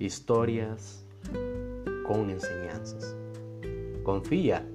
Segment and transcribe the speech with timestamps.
[0.00, 1.04] historias
[2.06, 3.14] con enseñanzas.
[4.02, 4.66] Confía,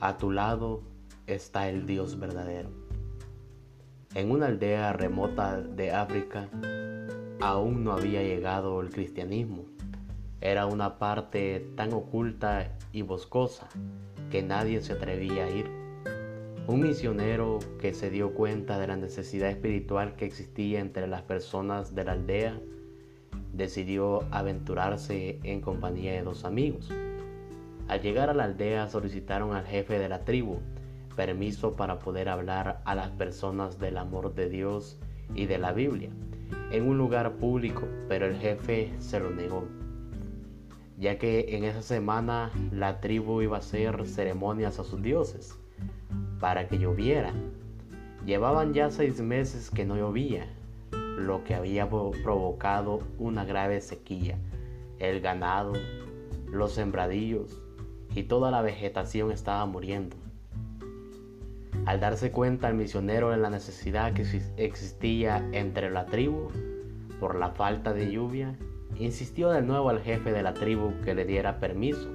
[0.00, 0.80] a tu lado
[1.26, 2.70] está el Dios verdadero.
[4.14, 6.48] En una aldea remota de África
[7.42, 9.66] aún no había llegado el cristianismo.
[10.40, 13.68] Era una parte tan oculta y boscosa
[14.30, 15.66] que nadie se atrevía a ir.
[16.66, 21.94] Un misionero que se dio cuenta de la necesidad espiritual que existía entre las personas
[21.94, 22.58] de la aldea
[23.56, 26.90] decidió aventurarse en compañía de dos amigos.
[27.88, 30.58] Al llegar a la aldea solicitaron al jefe de la tribu
[31.14, 34.98] permiso para poder hablar a las personas del amor de Dios
[35.34, 36.10] y de la Biblia
[36.70, 39.64] en un lugar público, pero el jefe se lo negó,
[40.98, 45.58] ya que en esa semana la tribu iba a hacer ceremonias a sus dioses
[46.40, 47.32] para que lloviera.
[48.24, 50.48] Llevaban ya seis meses que no llovía,
[51.16, 54.38] lo que había provocado una grave sequía.
[54.98, 55.72] El ganado,
[56.46, 57.60] los sembradillos
[58.14, 60.16] y toda la vegetación estaba muriendo.
[61.84, 66.48] Al darse cuenta el misionero de la necesidad que existía entre la tribu
[67.20, 68.56] por la falta de lluvia,
[68.98, 72.08] insistió de nuevo al jefe de la tribu que le diera permiso,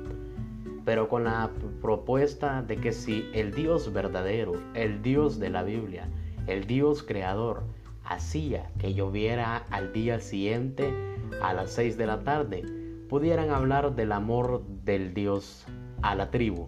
[0.84, 6.10] pero con la propuesta de que si el Dios verdadero, el Dios de la Biblia,
[6.48, 7.64] el Dios creador,
[8.12, 10.94] hacía que lloviera al día siguiente
[11.42, 12.64] a las seis de la tarde,
[13.08, 15.66] pudieran hablar del amor del Dios
[16.02, 16.68] a la tribu.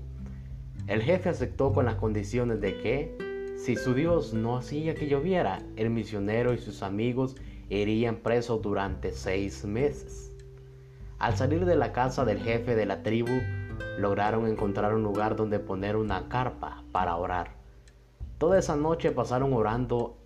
[0.88, 5.62] El jefe aceptó con las condiciones de que, si su Dios no hacía que lloviera,
[5.76, 7.36] el misionero y sus amigos
[7.70, 10.32] irían presos durante seis meses.
[11.20, 13.42] Al salir de la casa del jefe de la tribu,
[13.98, 17.52] lograron encontrar un lugar donde poner una carpa para orar.
[18.38, 20.23] Toda esa noche pasaron orando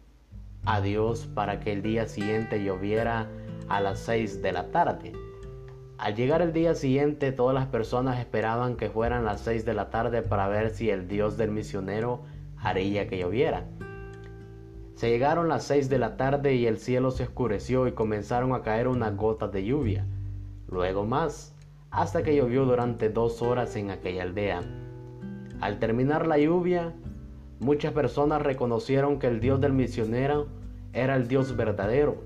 [0.68, 3.30] a Dios para que el día siguiente lloviera
[3.70, 5.14] a las seis de la tarde.
[5.98, 9.90] Al llegar el día siguiente, todas las personas esperaban que fueran las 6 de la
[9.90, 12.22] tarde para ver si el Dios del misionero
[12.58, 13.66] haría que lloviera.
[14.94, 18.62] Se llegaron las 6 de la tarde y el cielo se oscureció y comenzaron a
[18.62, 20.06] caer unas gotas de lluvia.
[20.68, 21.56] Luego más,
[21.90, 24.62] hasta que llovió durante dos horas en aquella aldea.
[25.62, 26.94] Al terminar la lluvia,
[27.60, 30.57] muchas personas reconocieron que el Dios del misionero
[30.94, 32.24] era el Dios verdadero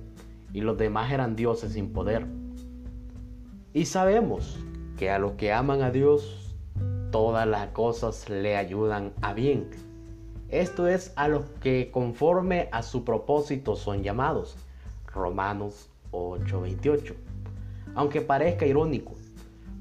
[0.54, 2.26] y los demás eran dioses sin poder.
[3.74, 4.58] Y sabemos
[4.98, 6.56] que a los que aman a Dios,
[7.12, 9.70] todas las cosas le ayudan a bien.
[10.50, 14.58] Esto es a los que conforme a su propósito son llamados.
[15.08, 17.16] Romanos 8:28.
[17.96, 19.16] Aunque parezca irónico,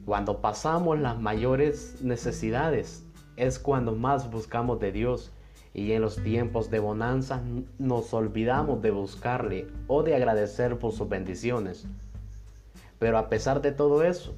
[0.05, 3.05] cuando pasamos las mayores necesidades
[3.37, 5.33] es cuando más buscamos de Dios
[5.73, 7.43] y en los tiempos de bonanza
[7.79, 11.87] nos olvidamos de buscarle o de agradecer por sus bendiciones.
[12.99, 14.35] Pero a pesar de todo eso,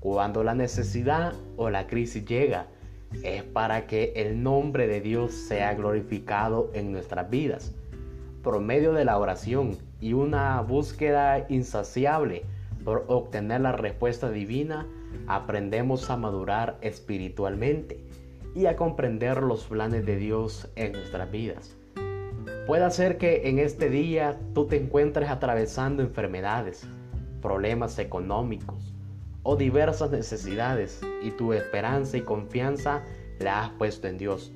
[0.00, 2.66] cuando la necesidad o la crisis llega,
[3.22, 7.72] es para que el nombre de Dios sea glorificado en nuestras vidas.
[8.42, 12.44] Por medio de la oración y una búsqueda insaciable
[12.84, 14.86] por obtener la respuesta divina,
[15.26, 17.98] aprendemos a madurar espiritualmente
[18.56, 21.76] y a comprender los planes de Dios en nuestras vidas.
[22.66, 26.88] Puede ser que en este día tú te encuentres atravesando enfermedades,
[27.42, 28.94] problemas económicos
[29.42, 33.04] o diversas necesidades y tu esperanza y confianza
[33.40, 34.52] la has puesto en Dios.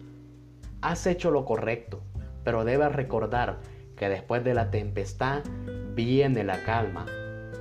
[0.81, 2.01] Has hecho lo correcto,
[2.43, 3.59] pero debes recordar
[3.97, 5.43] que después de la tempestad
[5.95, 7.05] viene la calma.